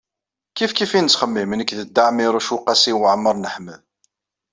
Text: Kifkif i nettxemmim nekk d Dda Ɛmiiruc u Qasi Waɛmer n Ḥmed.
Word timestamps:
Kifkif 0.57 0.91
i 0.97 1.01
nettxemmim 1.01 1.51
nekk 1.57 1.71
d 1.77 1.79
Dda 1.87 2.03
Ɛmiiruc 2.09 2.49
u 2.55 2.57
Qasi 2.65 2.93
Waɛmer 2.99 3.35
n 3.37 3.49
Ḥmed. 3.53 3.81